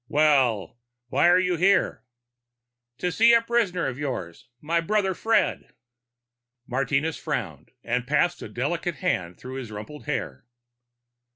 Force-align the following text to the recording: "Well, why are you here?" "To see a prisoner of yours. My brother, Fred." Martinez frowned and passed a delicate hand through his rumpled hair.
"Well, 0.07 0.79
why 1.09 1.29
are 1.29 1.37
you 1.37 1.57
here?" 1.57 2.03
"To 2.97 3.11
see 3.11 3.33
a 3.33 3.41
prisoner 3.43 3.85
of 3.85 3.99
yours. 3.99 4.47
My 4.59 4.81
brother, 4.81 5.13
Fred." 5.13 5.75
Martinez 6.65 7.17
frowned 7.17 7.73
and 7.83 8.07
passed 8.07 8.41
a 8.41 8.49
delicate 8.49 8.95
hand 8.95 9.37
through 9.37 9.57
his 9.57 9.69
rumpled 9.69 10.05
hair. 10.07 10.47